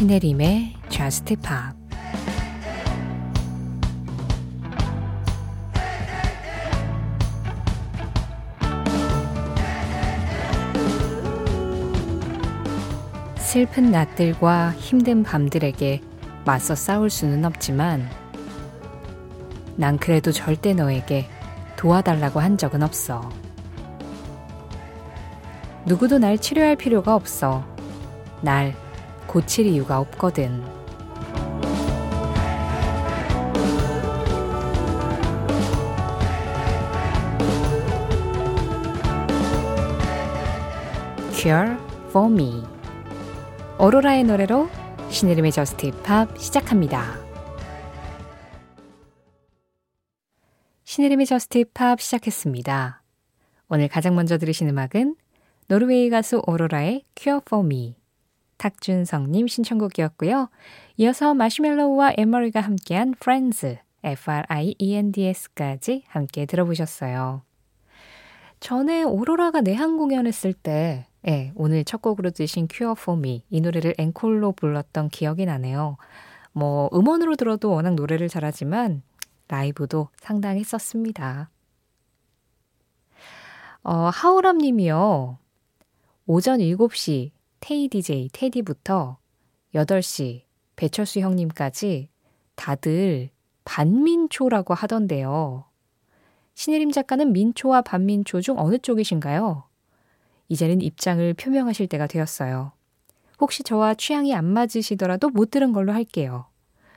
신혜림의 0.00 0.72
Just 0.88 1.36
Pop 1.36 1.76
슬픈 13.36 13.90
낮들과 13.90 14.72
힘든 14.78 15.22
밤들에게 15.22 16.00
맞서 16.46 16.74
싸울 16.74 17.10
수는 17.10 17.44
없지만 17.44 18.08
난 19.76 19.98
그래도 19.98 20.32
절대 20.32 20.72
너에게 20.72 21.28
도와달라고 21.76 22.40
한 22.40 22.56
적은 22.56 22.82
없어. 22.82 23.28
누구도 25.84 26.16
날 26.16 26.38
치료할 26.38 26.76
필요가 26.76 27.14
없어. 27.14 27.62
날 28.40 28.74
고칠 29.30 29.64
이유가 29.66 30.00
없거든. 30.00 30.60
Cure 41.32 41.76
for 42.08 42.28
me. 42.28 42.64
오로라의 43.78 44.24
노래로 44.24 44.68
신혜림의 45.10 45.52
Just 45.52 45.86
Pop 45.86 46.36
시작합니다. 46.36 47.14
신혜림의 50.82 51.26
Just 51.26 51.58
Pop 51.58 52.00
시작했습니다. 52.00 53.04
오늘 53.68 53.86
가장 53.86 54.16
먼저 54.16 54.38
들으신 54.38 54.68
음악은 54.68 55.14
노르웨이 55.68 56.10
가수 56.10 56.42
오로라의 56.48 57.04
Cure 57.14 57.42
for 57.46 57.64
Me 57.64 57.99
탁준성님 58.60 59.48
신청곡이었고요. 59.48 60.50
이어서 60.98 61.32
마시멜로우와 61.32 62.12
에머리가 62.18 62.60
함께한 62.60 63.14
Friends 63.16 63.78
F-R-I-E-N-D-S까지 64.04 66.04
함께 66.06 66.44
들어보셨어요. 66.44 67.40
전에 68.60 69.02
오로라가 69.02 69.62
내한 69.62 69.96
공연했을 69.96 70.52
때 70.52 71.06
네, 71.22 71.52
오늘 71.54 71.84
첫 71.84 72.02
곡으로 72.02 72.30
드신 72.30 72.68
Cure 72.70 72.94
for 72.98 73.18
Me 73.18 73.44
이 73.48 73.62
노래를 73.62 73.94
앵콜로 73.96 74.52
불렀던 74.52 75.08
기억이 75.08 75.46
나네요. 75.46 75.96
뭐 76.52 76.90
음원으로 76.92 77.36
들어도 77.36 77.70
워낙 77.70 77.94
노래를 77.94 78.28
잘하지만 78.28 79.02
라이브도 79.48 80.08
상당했었습니다. 80.18 81.48
어, 83.84 84.10
하우람 84.12 84.58
님이요. 84.58 85.38
오전 86.26 86.58
7시 86.58 87.30
테이 87.60 87.88
DJ 87.88 88.30
테디부터 88.32 89.18
8시 89.74 90.42
배철수 90.76 91.20
형님까지 91.20 92.08
다들 92.56 93.30
반민초라고 93.64 94.74
하던데요. 94.74 95.64
신혜림 96.54 96.90
작가는 96.90 97.32
민초와 97.32 97.82
반민초 97.82 98.40
중 98.40 98.58
어느 98.58 98.78
쪽이신가요? 98.78 99.64
이제는 100.48 100.80
입장을 100.80 101.32
표명하실 101.34 101.86
때가 101.86 102.06
되었어요. 102.06 102.72
혹시 103.38 103.62
저와 103.62 103.94
취향이 103.94 104.34
안 104.34 104.44
맞으시더라도 104.44 105.30
못 105.30 105.50
들은 105.50 105.72
걸로 105.72 105.92
할게요. 105.92 106.46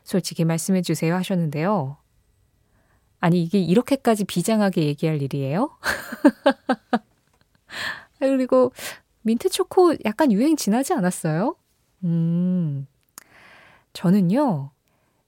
솔직히 0.03 0.43
말씀해 0.43 0.81
주세요 0.81 1.15
하셨는데요. 1.15 1.97
아니, 3.19 3.41
이게 3.41 3.59
이렇게까지 3.59 4.25
비장하게 4.25 4.83
얘기할 4.83 5.21
일이에요? 5.21 5.77
그리고 8.19 8.73
민트 9.23 9.49
초코 9.49 9.93
약간 10.05 10.31
유행 10.31 10.55
지나지 10.55 10.93
않았어요? 10.93 11.55
음, 12.03 12.87
저는요, 13.93 14.71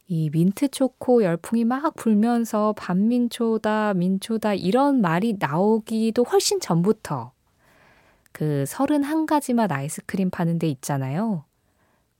이 0.07 0.29
민트 0.29 0.69
초코 0.69 1.23
열풍이 1.23 1.66
막 1.66 1.95
불면서 1.95 2.73
반민초다, 2.78 3.94
민초다 3.95 4.53
이런 4.53 5.01
말이 5.01 5.35
나오기도 5.39 6.23
훨씬 6.23 6.59
전부터 6.59 7.31
그 8.31 8.66
31가지 8.67 9.53
맛 9.53 9.72
아이스크림 9.72 10.29
파는 10.29 10.59
데 10.59 10.67
있잖아요. 10.67 11.45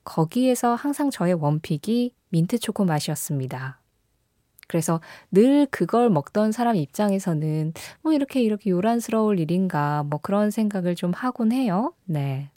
거기에서 0.04 0.74
항상 0.74 1.10
저의 1.10 1.34
원픽이 1.34 2.14
민트 2.30 2.58
초코 2.58 2.84
맛이었습니다. 2.84 3.80
그래서 4.66 5.00
늘 5.30 5.66
그걸 5.66 6.10
먹던 6.10 6.52
사람 6.52 6.76
입장에서는 6.76 7.72
뭐 8.02 8.12
이렇게 8.12 8.42
이렇게 8.42 8.70
요란스러울 8.70 9.38
일인가 9.38 10.02
뭐 10.04 10.20
그런 10.20 10.50
생각을 10.50 10.94
좀 10.94 11.12
하곤 11.12 11.52
해요. 11.52 11.94
네. 12.04 12.50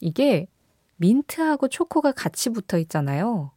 이게 0.00 0.46
민트하고 0.96 1.68
초코가 1.68 2.12
같이 2.12 2.50
붙어 2.50 2.78
있잖아요. 2.78 3.52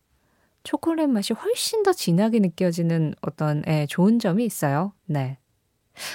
초콜릿 0.64 1.10
맛이 1.10 1.34
훨씬 1.34 1.84
더 1.84 1.94
진하게 1.94 2.40
느껴지는 2.40 3.14
어떤 3.22 3.64
예, 3.68 3.86
좋은 3.88 4.20
점이 4.20 4.46
있어요. 4.46 4.94
네. 5.06 5.38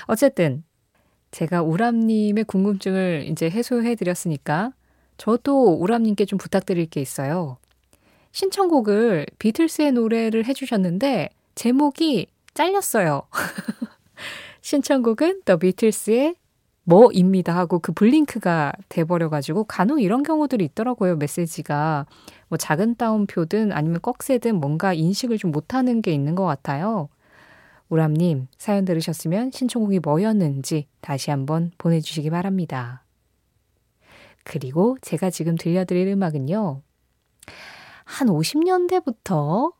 어쨌든 0.07 0.65
제가 1.31 1.63
우람님의 1.63 2.45
궁금증을 2.45 3.27
이제 3.29 3.51
해소해 3.51 3.95
드렸으니까 3.97 4.73
저도 5.17 5.75
우람님께 5.75 6.27
좀 6.27 6.39
부탁드릴 6.39 6.87
게 6.87 7.01
있어요. 7.01 7.59
신청곡을 8.35 9.27
비틀스의 9.39 9.93
노래를 9.93 10.45
해주셨는데 10.47 11.31
제목이 11.55 12.27
잘렸어요. 12.53 13.23
신청곡은 14.61 15.43
더 15.45 15.57
비틀스의 15.57 16.35
뭐입니다 16.83 17.57
하고 17.57 17.79
그 17.79 17.93
블링크가 17.93 18.73
돼버려가지고 18.89 19.65
간혹 19.65 20.03
이런 20.03 20.25
경우들이 20.25 20.65
있더라고요 20.65 21.17
메시지가 21.17 22.07
뭐 22.49 22.59
작은 22.59 22.97
따옴표든 22.97 23.71
아니면 23.71 24.01
꺽쇠든 24.03 24.57
뭔가 24.57 24.93
인식을 24.93 25.39
좀 25.39 25.53
못하는 25.53 26.03
게 26.03 26.13
있는 26.13 26.35
것 26.35 26.45
같아요. 26.45 27.09
우람님, 27.89 28.49
사연 28.59 28.85
들으셨으면 28.85 29.53
신청곡이 29.53 30.01
뭐였는지 30.01 30.89
다시 31.01 31.31
한번 31.31 31.71
보내주시기 31.79 32.31
바랍니다. 32.31 33.05
그리고 34.43 34.97
제가 35.03 35.31
지금 35.31 35.55
들려드릴 35.55 36.09
음악은요. 36.09 36.83
한 38.15 38.29
50년대부터 38.29 39.73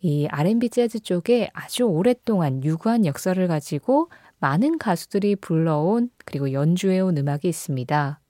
이 0.00 0.26
R&B 0.26 0.68
재즈 0.68 0.98
쪽에 0.98 1.48
아주 1.52 1.84
오랫동안 1.84 2.64
유구한 2.64 3.06
역사를 3.06 3.46
가지고 3.46 4.10
많은 4.40 4.78
가수들이 4.78 5.36
불러온 5.36 6.10
그리고 6.24 6.52
연주해온 6.52 7.16
음악이 7.16 7.48
있습니다. 7.48 8.20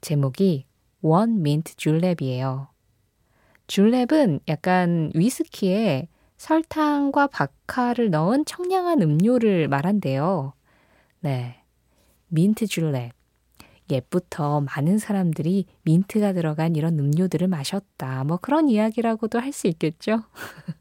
제목이 0.00 0.66
원 1.02 1.42
민트 1.42 1.74
줄랩이에요. 1.74 2.68
줄랩은 3.66 4.40
약간 4.46 5.10
위스키에 5.14 6.08
설탕과 6.36 7.26
박하를 7.26 8.10
넣은 8.10 8.44
청량한 8.44 9.02
음료를 9.02 9.66
말한대요. 9.66 10.52
네. 11.20 11.64
Mint 12.28 12.66
Julep. 12.66 13.10
옛부터 13.90 14.60
많은 14.60 14.98
사람들이 14.98 15.66
민트가 15.82 16.32
들어간 16.32 16.76
이런 16.76 16.98
음료들을 16.98 17.48
마셨다. 17.48 18.24
뭐 18.24 18.36
그런 18.38 18.68
이야기라고도 18.68 19.38
할 19.40 19.52
수 19.52 19.66
있겠죠. 19.66 20.22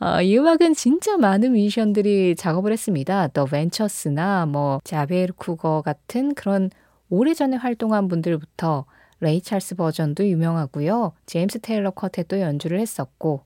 어, 0.00 0.22
이 0.22 0.36
음악은 0.38 0.74
진짜 0.74 1.16
많은 1.18 1.52
뮤지션들이 1.52 2.34
작업을 2.34 2.72
했습니다. 2.72 3.28
The 3.28 3.44
Ventures나 3.44 4.46
뭐 4.46 4.80
Xavier 4.84 5.34
Cugat 5.36 5.82
같은 5.82 6.34
그런 6.34 6.70
오래전에 7.10 7.56
활동한 7.56 8.08
분들부터 8.08 8.86
레이 9.20 9.42
찰스 9.42 9.74
버전도 9.76 10.26
유명하고요. 10.26 11.12
James 11.26 11.60
Taylor 11.60 11.90
Quartet도 11.90 12.40
연주를 12.40 12.80
했었고 12.80 13.44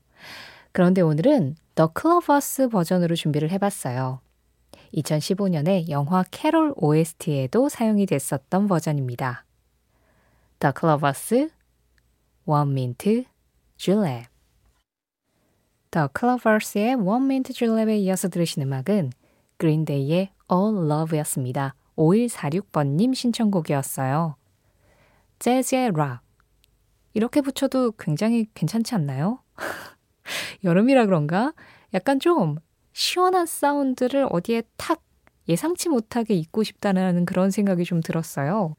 그런데 0.73 1.01
오늘은 1.01 1.57
The 1.75 1.89
Clovers 2.01 2.69
버전으로 2.69 3.17
준비를 3.17 3.51
해봤어요. 3.51 4.21
2015년에 4.95 5.89
영화 5.89 6.25
캐롤 6.31 6.73
OST에도 6.77 7.69
사용이 7.69 8.07
됐었던 8.07 8.69
버전입니다. 8.69 9.45
One 12.47 12.71
Mint 12.71 13.27
Julep 13.77 14.27
The 15.91 16.09
Clovers의 16.19 16.95
One 16.95 17.25
Mint 17.25 17.53
Julep에 17.53 17.99
이어서 17.99 18.29
들으신 18.29 18.63
음악은 18.63 19.11
그린데이의 19.59 20.31
All 20.53 20.91
Love였습니다. 20.91 21.75
5146번님 21.97 23.15
신청곡이었어요. 23.15 24.37
재즈의 25.39 25.93
락. 25.95 26.23
이렇게 27.13 27.41
붙여도 27.41 27.93
굉장히 27.93 28.49
괜찮지 28.55 28.95
않나요? 28.95 29.41
여름이라 30.65 31.07
그런가? 31.07 31.53
약간 31.93 32.19
좀 32.19 32.57
시원한 32.95 33.45
사운드를 33.45 34.27
어디에 34.31 34.63
탁 34.77 35.03
예상치 35.49 35.91
못하게 35.91 36.35
잇고 36.35 36.63
싶다는 36.63 37.27
그런 37.27 37.51
생각이 37.51 37.85
좀 37.85 38.01
들었어요. 38.01 38.77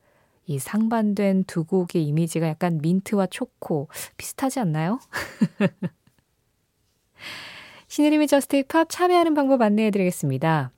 이 0.48 0.58
상반된 0.58 1.44
두 1.46 1.66
곡의 1.66 2.04
이미지가 2.08 2.48
약간 2.48 2.80
민트와 2.82 3.28
초코 3.28 3.90
비슷하지 4.18 4.60
않나요? 4.62 5.00
신혜림의 7.88 8.28
Just 8.28 8.64
Pop 8.68 8.88
참여하는 8.90 9.34
방법 9.34 9.62
안내해 9.62 9.92
드리겠습니다. 9.92 10.72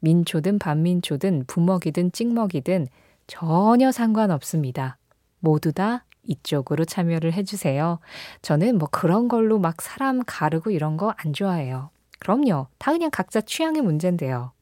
민초든 0.00 0.58
반민초든 0.58 1.44
부먹이든 1.46 2.12
찍먹이든 2.12 2.86
전혀 3.26 3.90
상관없습니다. 3.90 4.98
모두 5.40 5.72
다 5.72 6.04
이쪽으로 6.22 6.84
참여를 6.84 7.32
해주세요. 7.32 7.98
저는 8.42 8.78
뭐 8.78 8.88
그런 8.90 9.28
걸로 9.28 9.58
막 9.58 9.80
사람 9.82 10.22
가르고 10.24 10.70
이런 10.70 10.96
거 10.96 11.12
안 11.16 11.32
좋아해요. 11.32 11.90
그럼요. 12.18 12.66
다 12.78 12.92
그냥 12.92 13.10
각자 13.10 13.40
취향의 13.40 13.82
문제인데요. 13.82 14.52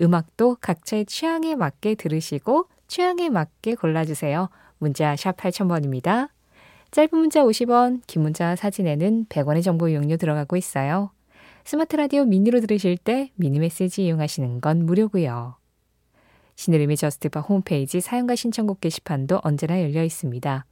음악도 0.00 0.56
각자의 0.60 1.06
취향에 1.06 1.56
맞게 1.56 1.96
들으시고 1.96 2.68
취향에 2.86 3.28
맞게 3.28 3.74
골라주세요. 3.74 4.48
문자 4.78 5.16
샵 5.16 5.36
8000번입니다. 5.36 6.28
짧은 6.90 7.10
문자 7.12 7.42
50원, 7.42 8.00
긴 8.06 8.22
문자 8.22 8.56
사진에는 8.56 9.26
100원의 9.26 9.62
정보 9.62 9.88
이용료 9.88 10.16
들어가고 10.16 10.56
있어요. 10.56 11.10
스마트 11.64 11.96
라디오 11.96 12.24
미니로 12.24 12.60
들으실 12.60 12.96
때 12.96 13.30
미니 13.34 13.58
메시지 13.58 14.06
이용하시는 14.06 14.60
건 14.60 14.86
무료고요. 14.86 15.56
신혜림의 16.56 16.96
Just 16.96 17.26
Pop 17.26 17.48
홈페이지 17.48 18.00
사연과 18.00 18.36
신청곡 18.36 18.80
게시판도 18.80 19.40
언제나 19.42 19.82
열려 19.82 20.02
있습니다. 20.02 20.64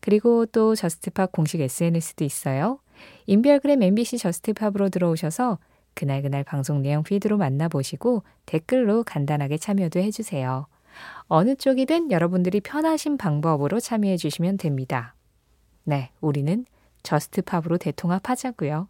그리고 0.00 0.46
또 0.46 0.74
Just 0.74 1.07
Pop 1.07 1.32
공식 1.32 1.60
SNS도 1.60 2.24
있어요. 2.24 2.78
인별그램 3.26 3.82
MBC 3.82 4.18
Just 4.18 4.44
Pop으로 4.44 4.88
들어오셔서 4.88 5.58
그날그날 5.94 6.44
방송 6.44 6.82
내용 6.82 7.02
피드로 7.02 7.36
만나보시고 7.36 8.22
댓글로 8.46 9.04
간단하게 9.04 9.58
참여도 9.58 10.00
해주세요. 10.00 10.66
어느 11.26 11.54
쪽이든 11.54 12.10
여러분들이 12.10 12.60
편하신 12.60 13.16
방법으로 13.16 13.80
참여해 13.80 14.16
주시면 14.16 14.58
됩니다. 14.58 15.14
네, 15.84 16.10
우리는 16.20 16.64
Just 17.02 17.30
Pop으로 17.30 17.78
대통합하자고요. 17.78 18.88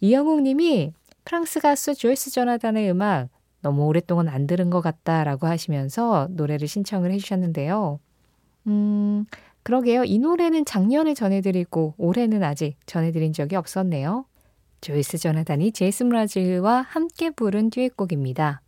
이영웅 0.00 0.42
님이 0.42 0.92
프랑스 1.24 1.60
가수 1.60 1.94
조이스 1.94 2.30
조나단의 2.30 2.90
음악 2.90 3.28
너무 3.62 3.86
오랫동안 3.86 4.28
안 4.28 4.46
들은 4.46 4.68
것 4.68 4.82
같다라고 4.82 5.46
하시면서 5.46 6.28
노래를 6.30 6.68
신청을 6.68 7.10
해주셨는데요. 7.12 7.98
음, 8.66 9.24
그러게요. 9.64 10.04
이 10.04 10.18
노래는 10.18 10.64
작년에 10.64 11.14
전해드리고 11.14 11.94
올해는 11.98 12.42
아직 12.42 12.76
전해드린 12.86 13.32
적이 13.32 13.56
없었네요. 13.56 14.26
조이스 14.80 15.18
조나단이 15.18 15.72
제이슨 15.72 16.10
브라즈와 16.10 16.82
함께 16.82 17.30
부른 17.30 17.70
듀엣곡입니다. 17.70 18.60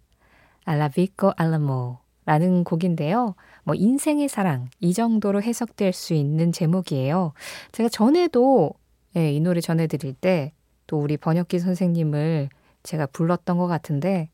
알라비코 0.64 1.32
알라모 1.36 1.98
라는 2.24 2.64
곡인데요. 2.64 3.34
뭐 3.64 3.74
인생의 3.74 4.28
사랑 4.28 4.68
이 4.80 4.92
정도로 4.94 5.42
해석될 5.42 5.92
수 5.92 6.14
있는 6.14 6.50
제목이에요. 6.50 7.34
제가 7.72 7.88
전에도 7.90 8.72
네, 9.14 9.32
이 9.32 9.40
노래 9.40 9.60
전해드릴 9.60 10.14
때 10.14 10.52
또 10.88 11.00
우리 11.00 11.16
번역기 11.16 11.58
선생님을 11.58 12.48
제가 12.84 13.06
불렀던 13.06 13.58
것 13.58 13.66
같은데 13.66 14.30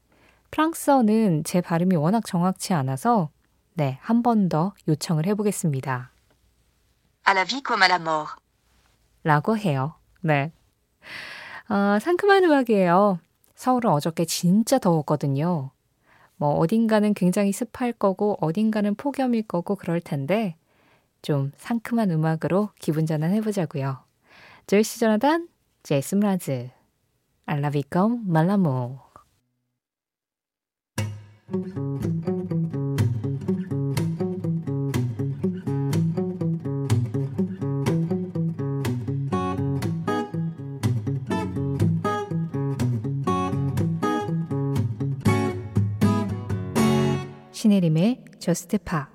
프랑스어는 0.50 1.44
제 1.44 1.60
발음이 1.62 1.96
워낙 1.96 2.24
정확치 2.26 2.74
않아서 2.74 3.30
네, 3.74 3.98
한 4.02 4.22
번 4.22 4.48
더 4.50 4.74
요청을 4.86 5.26
해보겠습니다. 5.26 6.11
À 7.24 7.34
la 7.34 7.44
vie 7.44 7.62
comme 7.62 7.82
à 7.82 7.88
la 7.88 7.98
mort. 7.98 8.36
라고 9.24 9.56
해요. 9.56 9.94
네. 10.20 10.52
아, 11.68 11.98
상큼한 12.00 12.44
음악이에요. 12.44 13.18
서울은 13.54 13.90
어저께 13.90 14.24
진짜 14.24 14.78
더웠거든요. 14.78 15.70
뭐 16.36 16.54
어딘가는 16.58 17.14
굉장히 17.14 17.52
습할 17.52 17.92
거고 17.92 18.36
어딘가는 18.40 18.94
폭염일 18.96 19.46
거고 19.46 19.76
그럴 19.76 20.00
텐데 20.00 20.56
좀 21.22 21.52
상큼한 21.56 22.10
음악으로 22.10 22.70
기분 22.80 23.06
전환 23.06 23.30
해 23.32 23.40
보자고요. 23.40 23.98
조이시 24.66 24.98
조나단, 24.98 25.48
제이슨 25.84 26.20
라즈, 26.20 26.70
알라비컴 27.46 28.24
말라모. 28.26 28.98
신혜림의 47.62 48.24
저스트 48.40 48.76
파 48.78 49.08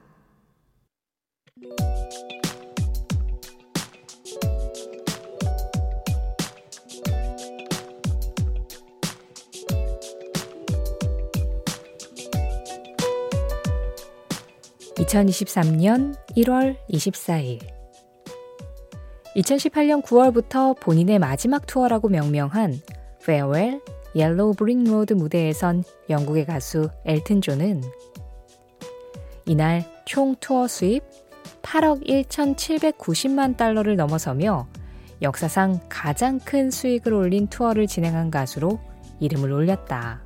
(2023년 14.96 16.16
1월 16.38 16.78
24일) 16.90 17.60
2018년 19.36 20.02
9월부터 20.02 20.80
본인의 20.80 21.20
마지막 21.20 21.66
투어라고 21.66 22.08
명명한 22.08 22.80
Farewell 23.22 23.82
Yellow 24.16 24.54
Brick 24.54 24.86
Road 24.86 25.14
무대에선 25.14 25.84
영국의 26.10 26.46
가수 26.46 26.90
엘튼 27.06 27.42
존은 27.42 27.82
이날 29.48 29.86
총 30.04 30.36
투어 30.42 30.68
수입 30.68 31.04
8억 31.62 32.06
1,790만 32.06 33.56
달러를 33.56 33.96
넘어서며 33.96 34.68
역사상 35.22 35.80
가장 35.88 36.38
큰 36.40 36.70
수익을 36.70 37.14
올린 37.14 37.48
투어를 37.48 37.88
진행한 37.88 38.30
가수로 38.30 38.78
이름을 39.22 39.52
올렸다. 39.52 40.22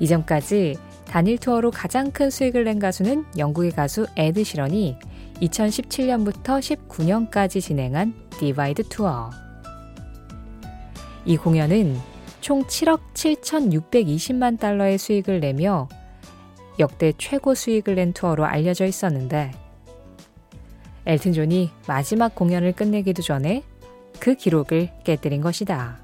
이전까지 0.00 0.76
단일 1.04 1.36
투어로 1.38 1.70
가장 1.70 2.10
큰 2.10 2.30
수익을 2.30 2.64
낸 2.64 2.78
가수는 2.78 3.26
영국의 3.36 3.72
가수 3.72 4.06
에드 4.16 4.42
시런이 4.42 4.98
2017년부터 5.42 6.88
19년까지 6.88 7.60
진행한 7.60 8.14
Divide 8.30 8.88
투어. 8.88 9.30
이 11.26 11.36
공연은 11.36 11.98
총 12.40 12.62
7억 12.64 13.00
7,620만 13.12 14.58
달러의 14.58 14.96
수익을 14.96 15.40
내며 15.40 15.88
역대 16.78 17.12
최고 17.16 17.54
수익을 17.54 17.94
낸 17.94 18.12
투어로 18.12 18.44
알려져 18.44 18.84
있었는데 18.84 19.52
엘튼 21.06 21.32
존이 21.32 21.70
마지막 21.86 22.34
공연을 22.34 22.72
끝내기도 22.72 23.22
전에 23.22 23.62
그 24.18 24.34
기록을 24.34 24.90
깨뜨린 25.04 25.40
것이다. 25.40 25.98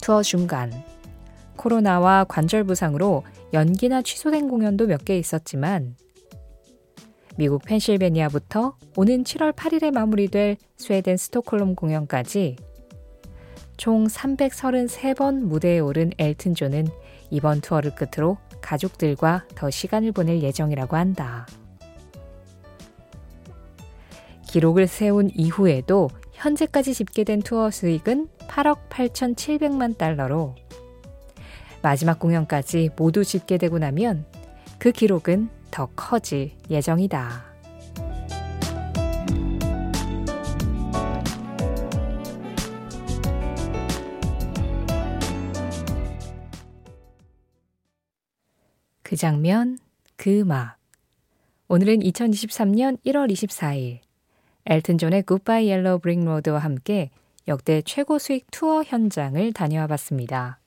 투어 0.00 0.22
중간 0.22 0.72
코로나와 1.56 2.24
관절 2.24 2.64
부상으로 2.64 3.22
연기나 3.52 4.02
취소된 4.02 4.48
공연도 4.48 4.86
몇 4.86 5.04
개 5.04 5.16
있었지만 5.16 5.96
미국 7.36 7.62
펜실베니아부터 7.64 8.76
오는 8.96 9.22
7월 9.24 9.54
8일에 9.54 9.92
마무리될 9.92 10.56
스웨덴 10.76 11.16
스톡홀름 11.16 11.76
공연까지 11.76 12.56
총 13.76 14.06
333번 14.06 15.40
무대에 15.42 15.78
오른 15.78 16.12
엘튼 16.18 16.54
존은 16.54 16.88
이번 17.30 17.60
투어를 17.60 17.94
끝으로 17.94 18.38
가족들과 18.60 19.44
더 19.54 19.70
시간을 19.70 20.12
보낼 20.12 20.42
예정이라고 20.42 20.96
한다. 20.96 21.46
기록을 24.48 24.86
세운 24.86 25.30
이후에도 25.34 26.10
현재까지 26.32 26.92
집계된 26.94 27.40
투어 27.40 27.70
수익은 27.70 28.28
8억 28.48 28.88
8,700만 28.90 29.96
달러로 29.96 30.54
마지막 31.80 32.18
공연까지 32.18 32.90
모두 32.96 33.24
집계되고 33.24 33.78
나면 33.78 34.24
그 34.78 34.92
기록은 34.92 35.48
더 35.70 35.86
커질 35.96 36.52
예정이다. 36.68 37.51
그 49.12 49.16
장면, 49.16 49.78
그 50.16 50.40
음악. 50.40 50.78
오늘은 51.68 51.98
2023년 51.98 52.96
1월 53.04 53.30
24일 53.30 53.98
엘튼 54.64 54.96
존의 54.96 55.24
Goodbye 55.24 55.68
Yellow 55.68 55.98
Brick 55.98 56.24
Road와 56.24 56.58
함께 56.58 57.10
역대 57.46 57.82
최고 57.82 58.18
수익 58.18 58.50
투어 58.50 58.82
현장을 58.82 59.52
다녀와 59.52 59.86
봤습니다. 59.88 60.60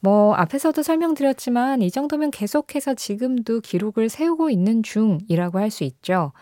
뭐 0.00 0.34
앞에서도 0.34 0.82
설명드렸지만 0.82 1.82
이 1.82 1.90
정도면 1.92 2.32
계속해서 2.32 2.94
지금도 2.94 3.60
기록을 3.60 4.08
세우고 4.08 4.50
있는 4.50 4.82
중이라고 4.82 5.60
할 5.60 5.70
수 5.70 5.84
있죠. 5.84 6.32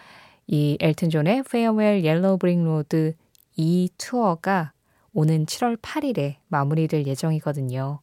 이 0.47 0.79
엘튼 0.81 1.11
존의 1.11 1.41
Farewell 1.41 2.03
Yellow 2.03 2.39
Brick 2.39 2.65
Road 2.65 3.13
이 3.57 3.91
투어가 3.99 4.73
오는 5.13 5.45
7월 5.45 5.77
8일에 5.77 6.37
마무리될 6.49 7.07
예정이거든요. 7.07 8.01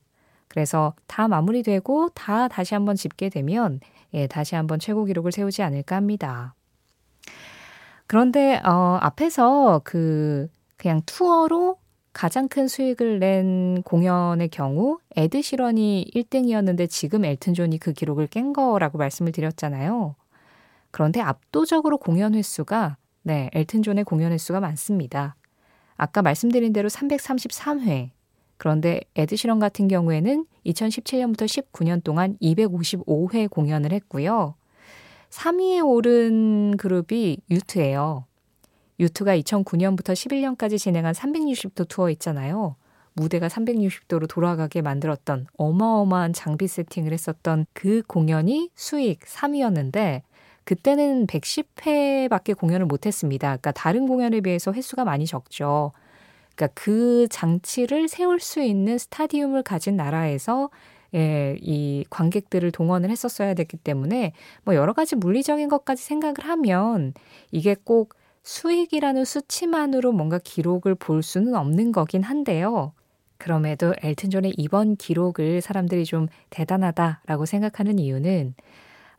그래서 0.53 0.93
다 1.07 1.27
마무리되고 1.27 2.09
다 2.09 2.47
다시 2.47 2.75
한번 2.75 2.95
집계되면 2.95 3.79
예, 4.13 4.27
다시 4.27 4.53
한번 4.53 4.77
최고 4.77 5.03
기록을 5.03 5.31
세우지 5.31 5.63
않을까 5.63 5.95
합니다. 5.95 6.53
그런데 8.05 8.61
어, 8.63 8.99
앞에서 9.01 9.81
그 9.83 10.47
그냥 10.77 11.01
투어로 11.07 11.77
가장 12.13 12.47
큰 12.47 12.67
수익을 12.67 13.17
낸 13.17 13.81
공연의 13.81 14.49
경우 14.49 14.99
에드 15.15 15.41
시런이 15.41 16.11
1등이었는데 16.13 16.87
지금 16.87 17.25
엘튼 17.25 17.55
존이 17.55 17.79
그 17.79 17.91
기록을 17.91 18.27
깬 18.27 18.53
거라고 18.53 18.99
말씀을 18.99 19.31
드렸잖아요. 19.31 20.13
그런데 20.91 21.19
압도적으로 21.19 21.97
공연 21.97 22.35
횟수가 22.35 22.97
네, 23.23 23.49
엘튼 23.53 23.81
존의 23.81 24.03
공연 24.03 24.31
횟수가 24.31 24.59
많습니다. 24.59 25.35
아까 25.97 26.21
말씀드린 26.21 26.73
대로 26.73 26.89
333회. 26.89 28.11
그런데 28.63 29.01
에드 29.17 29.35
시런 29.35 29.59
같은 29.59 29.89
경우에는 29.89 30.45
2017년부터 30.65 31.43
19년 31.43 32.01
동안 32.01 32.37
255회 32.41 33.49
공연을 33.49 33.91
했고요. 33.91 34.55
3위에 35.31 35.85
오른 35.85 36.77
그룹이 36.77 37.39
U2예요. 37.51 38.23
유투가 39.01 39.37
2009년부터 39.37 40.13
11년까지 40.13 40.77
진행한 40.77 41.13
360도 41.13 41.89
투어 41.89 42.09
있잖아요. 42.11 42.77
무대가 43.11 43.49
360도로 43.49 44.29
돌아가게 44.29 44.81
만들었던 44.81 45.47
어마어마한 45.57 46.31
장비 46.31 46.69
세팅을 46.69 47.11
했었던 47.11 47.65
그 47.73 48.01
공연이 48.07 48.69
수익 48.75 49.19
3위였는데 49.25 50.21
그때는 50.63 51.27
110회밖에 51.27 52.57
공연을 52.57 52.85
못했습니다. 52.85 53.47
그러니까 53.47 53.73
다른 53.73 54.07
공연에 54.07 54.39
비해서 54.39 54.71
횟수가 54.71 55.03
많이 55.03 55.25
적죠. 55.25 55.91
그러니까 56.55 56.73
그 56.75 57.27
장치를 57.29 58.07
세울 58.07 58.39
수 58.39 58.61
있는 58.61 58.97
스타디움을 58.97 59.63
가진 59.63 59.95
나라에서 59.95 60.69
예, 61.15 61.55
이 61.61 62.05
관객들을 62.09 62.71
동원을 62.71 63.09
했었어야 63.09 63.53
됐기 63.53 63.77
때문에 63.77 64.33
뭐 64.63 64.75
여러 64.75 64.93
가지 64.93 65.15
물리적인 65.15 65.69
것까지 65.69 66.03
생각을 66.03 66.35
하면 66.39 67.13
이게 67.51 67.75
꼭 67.83 68.15
수익이라는 68.43 69.23
수치만으로 69.23 70.11
뭔가 70.11 70.39
기록을 70.39 70.95
볼 70.95 71.23
수는 71.23 71.55
없는 71.55 71.91
거긴 71.91 72.23
한데요. 72.23 72.93
그럼에도 73.37 73.93
엘튼 74.01 74.29
존의 74.29 74.53
이번 74.57 74.95
기록을 74.95 75.61
사람들이 75.61 76.05
좀 76.05 76.27
대단하다라고 76.49 77.45
생각하는 77.45 77.99
이유는 77.99 78.55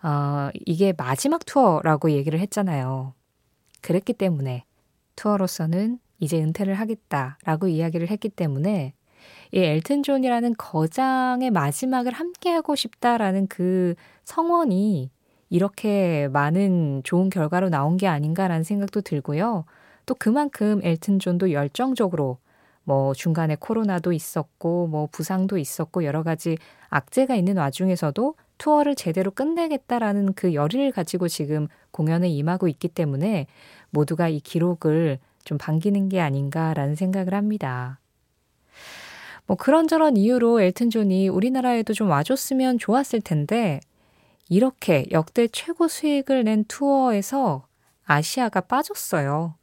어, 0.03 0.51
이게 0.67 0.93
마지막 0.97 1.47
투어라고 1.47 2.11
얘기를 2.11 2.39
했잖아요. 2.41 3.15
그랬기 3.81 4.15
때문에 4.15 4.65
투어로서는 5.17 5.99
이제 6.25 6.43
은퇴를 6.43 6.75
하겠다라고 6.75 7.69
이야기를 7.69 8.11
했기 8.11 8.29
때문에 8.29 8.95
이 9.53 9.59
엘튼 9.59 10.03
존이라는 10.03 10.55
거장의 10.59 11.51
마지막을 11.51 12.13
함께하고 12.13 12.75
싶다라는 12.75 13.47
그 13.47 13.95
성원이 14.25 15.11
이렇게 15.51 16.29
많은 16.33 17.03
좋은 17.05 17.31
결과로 17.31 17.69
나온 17.69 17.97
게 17.97 18.09
아닌가라는 18.09 18.65
생각도 18.65 19.03
들고요. 19.03 19.65
또 20.07 20.15
그만큼 20.15 20.81
엘튼 20.83 21.19
존도 21.19 21.53
열정적으로 21.53 22.39
뭐 22.83 23.15
중간에 23.15 23.57
코로나도 23.57 24.13
있었고 24.13 24.89
뭐 24.89 25.09
부상도 25.11 25.57
있었고 25.57 26.05
여러 26.05 26.23
가지 26.23 26.59
악재가 26.91 27.35
있는 27.35 27.57
와중에서도 27.57 28.35
투어를 28.59 28.95
제대로 28.95 29.31
끝내겠다라는 29.31 30.35
그 30.35 30.55
열의를 30.55 30.93
가지고 30.93 31.29
지금 31.29 31.69
공연에 31.91 32.29
임하고 32.29 32.69
있기 32.69 32.89
때문에 32.89 33.47
모두가 33.91 34.29
이 34.29 34.41
기록을 34.41 35.19
좀 35.45 35.59
반기는 35.59 36.09
게 36.09 36.21
아닌가라는 36.21 36.95
생각을 36.95 37.35
합니다. 37.35 38.01
뭐 39.47 39.57
그런저런 39.57 40.17
이유로 40.17 40.61
엘튼 40.61 40.91
존이 40.91 41.29
우리나라에도 41.29 41.93
좀 41.93 42.11
와줬으면 42.11 42.79
좋았을 42.79 43.21
텐데 43.21 43.81
이렇게 44.49 45.05
역대 45.11 45.49
최고 45.49 45.89
수익을 45.89 46.45
낸 46.45 46.65
투어에서 46.65 47.67
아시아가 48.05 48.61
빠졌어요. 48.63 49.55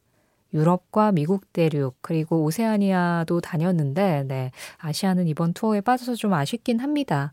유럽과 0.54 1.12
미국 1.12 1.52
대륙 1.52 1.96
그리고 2.02 2.42
오세아니아도 2.44 3.40
다녔는데 3.40 4.24
네, 4.28 4.50
아시아는 4.78 5.26
이번 5.26 5.54
투어에 5.54 5.80
빠져서 5.80 6.14
좀 6.14 6.34
아쉽긴 6.34 6.80
합니다. 6.80 7.32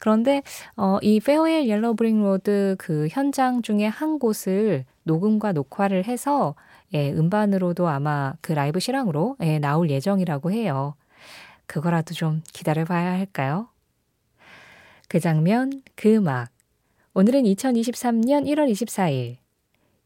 그런데 0.00 0.42
어, 0.76 0.98
이 1.02 1.20
Farewell 1.20 1.68
Yellow 1.68 1.94
Brick 1.94 2.22
Road 2.22 2.76
그 2.78 3.08
현장 3.10 3.62
중에 3.62 3.86
한 3.86 4.18
곳을 4.18 4.84
녹음과 5.04 5.52
녹화를 5.52 6.04
해서 6.04 6.54
예, 6.92 7.10
음반으로도 7.12 7.88
아마 7.88 8.34
그 8.40 8.52
라이브 8.52 8.80
실황으로 8.80 9.36
예, 9.40 9.58
나올 9.58 9.90
예정이라고 9.90 10.50
해요. 10.50 10.94
그거라도 11.66 12.14
좀 12.14 12.42
기다려봐야 12.52 13.12
할까요? 13.12 13.68
그 15.08 15.20
장면, 15.20 15.82
그 15.94 16.16
음악, 16.16 16.50
오늘은 17.14 17.44
2023년 17.44 18.46
1월 18.46 18.70
24일 18.70 19.36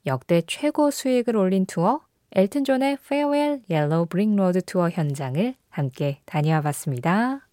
역대 0.07 0.43
최고 0.47 0.91
수익을 0.91 1.37
올린 1.37 1.67
투어 1.67 2.01
엘튼 2.33 2.65
존의 2.65 2.99
Farewell 3.01 3.63
Yellow 3.71 4.07
Brick 4.07 4.35
Road 4.35 4.61
투어 4.63 4.91
현장을 4.91 5.55
함께 5.71 6.21
다녀와 6.27 6.61
봤습니다. 6.61 7.49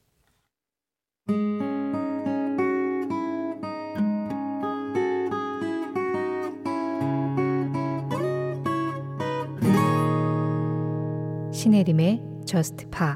신혜림의 11.65 12.22
Just 12.45 12.86
Pa 12.91 13.15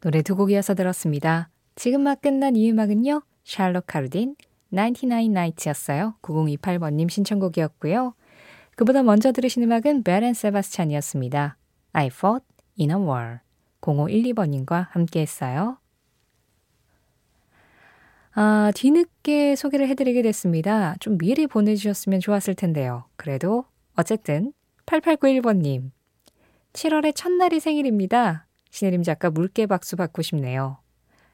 노래 0.00 0.22
두 0.22 0.34
곡 0.34 0.50
이어서 0.52 0.74
들었습니다. 0.74 1.50
지금 1.74 2.00
막 2.00 2.22
끝난 2.22 2.56
이 2.56 2.70
음악은요. 2.70 3.20
샬롯 3.44 3.84
카르딘 3.86 4.36
99 4.70 5.06
Nights였어요. 5.12 6.14
9028번님 6.22 7.10
신청곡이었고요. 7.10 8.14
그보다 8.74 9.02
먼저 9.02 9.32
들으신 9.32 9.62
음악은 9.64 10.02
베렌 10.02 10.32
세바스찬이었습니다. 10.32 11.58
I 11.92 12.06
fought 12.06 12.46
in 12.80 12.90
a 12.90 12.96
war 12.96 13.40
0512번님과 13.82 14.86
함께 14.92 15.20
했어요. 15.20 15.76
아, 18.32 18.72
뒤늦게 18.74 19.56
소개를 19.56 19.88
해드리게 19.88 20.22
됐습니다. 20.22 20.94
좀 21.00 21.18
미리 21.18 21.46
보내주셨으면 21.46 22.20
좋았을 22.20 22.54
텐데요. 22.54 23.04
그래도 23.16 23.66
어쨌든 23.94 24.54
8891번님 24.90 25.92
7월의 26.72 27.14
첫날이 27.14 27.60
생일입니다. 27.60 28.46
신혜림 28.70 29.04
작가 29.04 29.30
물개 29.30 29.66
박수 29.66 29.94
받고 29.94 30.22
싶네요. 30.22 30.78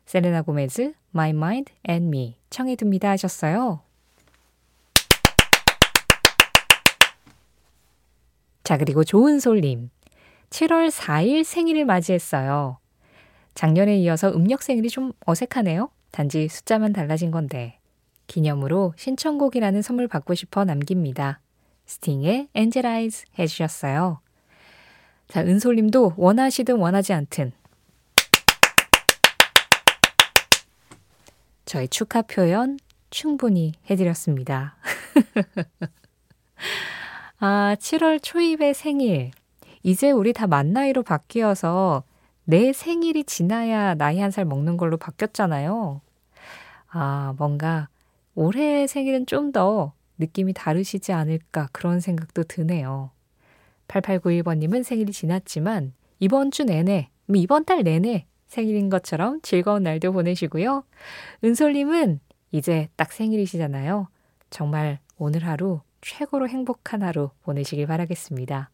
셀레나 0.05 0.43
고메즈, 0.43 0.93
My 1.15 1.31
Mind 1.31 1.73
and 1.89 2.07
Me 2.09 2.37
청해 2.51 2.77
듭니다 2.77 3.09
하셨어요. 3.11 3.81
자, 8.63 8.77
그리고 8.77 9.05
좋은 9.05 9.41
솔님. 9.41 9.91
7월 10.51 10.91
4일 10.91 11.45
생일을 11.45 11.87
맞이했어요. 11.87 12.79
작년에 13.55 13.97
이어서 13.99 14.31
음력 14.33 14.63
생일이 14.63 14.91
좀 14.91 15.13
어색하네요. 15.25 15.89
단지 16.11 16.49
숫자만 16.49 16.93
달라진 16.93 17.31
건데. 17.31 17.79
기념으로 18.27 18.93
신청곡이라는 18.97 19.81
선물 19.83 20.09
받고 20.09 20.35
싶어 20.35 20.65
남깁니다. 20.65 21.41
스팅의 21.87 22.49
엔젤 22.55 22.87
아이즈 22.87 23.25
해주셨어요. 23.39 24.21
자, 25.29 25.41
은솔님도 25.41 26.15
원하시든 26.17 26.77
원하지 26.77 27.13
않든 27.13 27.53
저희 31.65 31.89
축하 31.89 32.23
표현 32.23 32.79
충분히 33.11 33.73
해드렸습니다. 33.91 34.77
아, 37.39 37.77
7월 37.79 38.23
초입의 38.23 38.75
생일. 38.75 39.31
이제 39.83 40.11
우리 40.11 40.33
다 40.33 40.47
만 40.47 40.73
나이로 40.73 41.03
바뀌어서 41.03 42.05
내 42.45 42.73
생일이 42.73 43.25
지나야 43.25 43.95
나이 43.95 44.21
한 44.21 44.31
살 44.31 44.45
먹는 44.45 44.77
걸로 44.77 44.97
바뀌었잖아요. 44.97 46.01
아, 46.89 47.35
뭔가 47.39 47.89
올해 48.35 48.87
생일은 48.87 49.27
좀 49.27 49.53
더 49.53 49.93
느낌이 50.19 50.53
다르시지 50.53 51.13
않을까 51.13 51.69
그런 51.73 52.01
생각도 52.01 52.45
드네요. 52.45 53.11
8891번님은 53.89 54.83
생일이 54.83 55.13
지났지만 55.13 55.93
이번 56.19 56.51
주 56.51 56.65
내내, 56.65 57.11
이번 57.35 57.65
달 57.65 57.83
내내 57.83 58.27
생일인 58.47 58.89
것처럼 58.89 59.41
즐거운 59.43 59.83
날도 59.83 60.13
보내시고요. 60.13 60.85
은솔님은 61.45 62.21
이제 62.53 62.89
딱 62.97 63.13
생일이시잖아요. 63.13 64.09
정말 64.51 65.01
오늘 65.19 65.45
하루 65.47 65.81
최고로 66.01 66.49
행복한 66.49 67.03
하루 67.03 67.31
보내시길 67.43 67.87
바라겠습니다. 67.87 68.71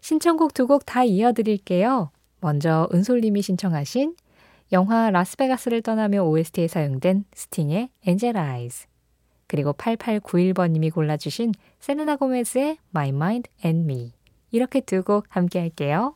신청곡 0.00 0.54
두 0.54 0.66
곡 0.66 0.82
다 0.86 1.04
이어드릴게요. 1.04 2.10
먼저 2.40 2.88
은솔님이 2.92 3.42
신청하신 3.42 4.16
영화 4.72 5.10
라스베가스를 5.10 5.82
떠나며 5.82 6.22
OST에 6.24 6.66
사용된 6.66 7.24
스팅의 7.34 7.90
엔젤 8.06 8.36
아이즈 8.36 8.86
그리고 9.52 9.74
8891번님이 9.74 10.94
골라주신 10.94 11.52
세르나 11.78 12.16
고메즈의 12.16 12.78
My 12.94 13.10
Mind 13.10 13.50
and 13.62 13.84
Me 13.84 14.14
이렇게 14.50 14.80
두 14.80 15.02
곡 15.02 15.26
함께 15.28 15.58
할게요. 15.58 16.14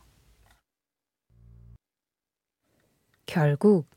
결국 3.26 3.90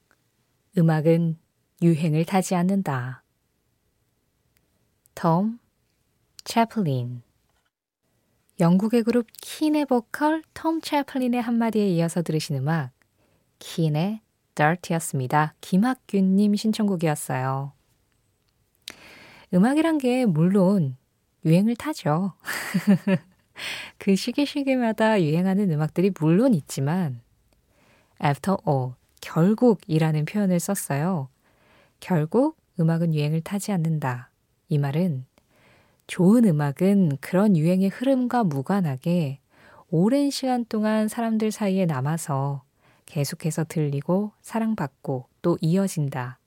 음악은 0.77 1.37
유행을 1.81 2.25
타지 2.25 2.53
않는다. 2.55 3.23
톰 5.15 5.57
채플린 6.43 7.21
영국의 8.59 9.03
그룹 9.03 9.27
킨의 9.39 9.85
보컬 9.85 10.43
톰 10.53 10.81
채플린의 10.81 11.41
한마디에 11.41 11.87
이어서 11.91 12.23
들으신 12.23 12.57
음악 12.57 12.91
킨의 13.59 14.19
Dirty였습니다. 14.55 15.53
김학균님 15.61 16.55
신청곡이었어요. 16.55 17.78
음악이란 19.53 19.97
게 19.97 20.25
물론 20.25 20.97
유행을 21.45 21.75
타죠. 21.75 22.33
그 23.97 24.15
시기 24.15 24.45
시기마다 24.45 25.21
유행하는 25.21 25.71
음악들이 25.71 26.11
물론 26.19 26.53
있지만 26.53 27.21
after 28.23 28.57
all, 28.67 28.93
결국이라는 29.21 30.25
표현을 30.25 30.59
썼어요. 30.59 31.29
결국 31.99 32.57
음악은 32.79 33.13
유행을 33.13 33.41
타지 33.41 33.71
않는다. 33.71 34.31
이 34.69 34.77
말은 34.77 35.25
좋은 36.07 36.45
음악은 36.45 37.17
그런 37.19 37.57
유행의 37.57 37.89
흐름과 37.89 38.43
무관하게 38.43 39.39
오랜 39.89 40.29
시간 40.29 40.65
동안 40.65 41.07
사람들 41.07 41.51
사이에 41.51 41.85
남아서 41.85 42.63
계속해서 43.05 43.65
들리고 43.65 44.31
사랑받고 44.41 45.27
또 45.41 45.57
이어진다. 45.61 46.39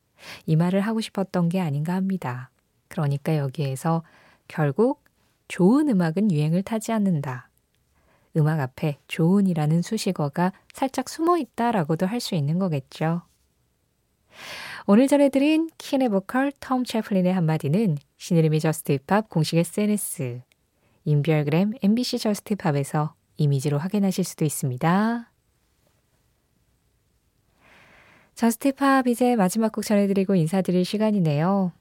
이 0.46 0.54
말을 0.54 0.80
하고 0.80 1.00
싶었던 1.00 1.48
게 1.48 1.60
아닌가 1.60 1.94
합니다. 1.94 2.51
그러니까 2.92 3.38
여기에서 3.38 4.02
결국 4.48 5.02
좋은 5.48 5.88
음악은 5.88 6.30
유행을 6.30 6.62
타지 6.62 6.92
않는다. 6.92 7.48
음악 8.36 8.60
앞에 8.60 8.98
좋은이라는 9.08 9.82
수식어가 9.82 10.52
살짝 10.72 11.08
숨어 11.08 11.38
있다라고도 11.38 12.06
할 12.06 12.20
수 12.20 12.34
있는 12.34 12.58
거겠죠. 12.58 13.22
오늘 14.86 15.06
전해드린 15.08 15.70
킨의 15.78 16.10
보컬 16.10 16.52
톰 16.60 16.84
채플린의 16.84 17.32
한마디는 17.32 17.96
신의림의 18.18 18.60
저스트 18.60 18.92
힙합 18.92 19.28
공식 19.28 19.56
SNS, 19.56 20.42
인별그램 21.04 21.72
MBC 21.82 22.18
JUST 22.18 22.54
POP에서 22.54 23.14
이미지로 23.38 23.78
확인하실 23.78 24.24
수도 24.24 24.44
있습니다. 24.44 25.30
JUST 28.34 28.68
POP 28.68 29.06
이제 29.06 29.36
마지막 29.36 29.72
곡 29.72 29.84
전해드리고 29.84 30.34
인사드릴 30.34 30.84
시간이네요. 30.84 31.72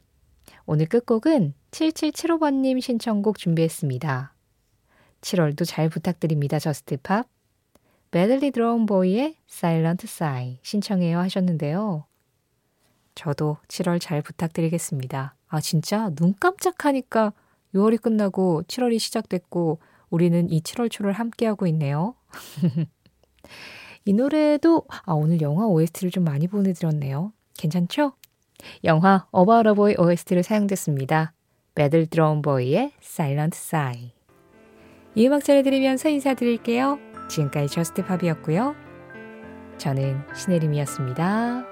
오늘 0.65 0.86
끝곡은 0.86 1.53
7775번님 1.72 2.80
신청곡 2.82 3.38
준비했습니다. 3.38 4.34
7월도 5.22 5.68
잘 5.68 5.89
부탁드립니다. 5.89 6.60
JUST 6.60 6.93
POP. 6.93 7.27
Badly 8.12 8.51
Drawn 8.51 8.86
Boy의 8.86 9.38
Silent 9.50 10.06
Sigh 10.06 10.60
신청해요 10.63 11.18
하셨는데요. 11.20 12.06
저도 13.15 13.58
7월 13.68 14.00
잘 14.00 14.22
부탁드리겠습니다. 14.22 15.36
아 15.48 15.62
진짜 15.62 16.10
눈 16.15 16.34
깜짝하니까 16.39 17.34
6월이 17.74 18.01
끝나고 18.01 18.63
7월이 18.63 19.00
시작됐고 19.00 19.80
우리는 20.10 20.50
이 20.50 20.62
7월 20.62 20.91
초를 20.91 21.13
함께하고 21.13 21.68
있네요. 21.68 22.15
이 24.06 24.13
노래도 24.13 24.84
아 25.06 25.13
오늘 25.13 25.41
영화 25.41 25.65
OST를 25.68 26.12
좀 26.12 26.24
많이 26.24 26.48
보내드렸네요. 26.48 27.34
괜찮죠? 27.58 28.13
영화 28.84 29.27
About 29.36 29.70
a 29.70 29.75
Boy 29.75 29.96
OST를 29.98 30.44
사용됐습니다. 30.44 31.34
매들 31.75 32.08
드럼 32.08 32.41
보이의 32.41 32.91
Silent 33.01 33.58
Sigh. 33.58 34.13
이 35.15 35.27
음악 35.27 35.44
전해드리면서 35.44 36.10
인사드릴게요. 36.10 37.00
지금까지 37.30 37.68
저스트 37.74 38.06
팝이었고요. 38.06 38.75
저는 39.77 40.22
신혜림이었습니다. 40.36 41.70